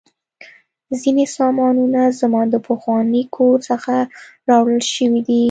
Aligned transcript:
ځینې 1.01 1.25
سامانونه 1.37 2.01
زما 2.19 2.41
د 2.53 2.55
پخواني 2.67 3.23
کور 3.35 3.57
څخه 3.69 3.93
راوړل 4.49 4.83
شوي 4.95 5.21
دي 5.27 5.39